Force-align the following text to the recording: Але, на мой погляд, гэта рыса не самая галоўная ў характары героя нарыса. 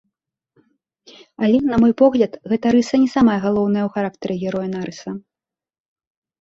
Але, 1.43 1.59
на 1.73 1.77
мой 1.83 1.93
погляд, 2.01 2.33
гэта 2.55 2.67
рыса 2.77 2.95
не 3.05 3.09
самая 3.15 3.37
галоўная 3.45 3.83
ў 3.87 3.97
характары 3.99 4.33
героя 4.49 4.69
нарыса. 4.77 5.09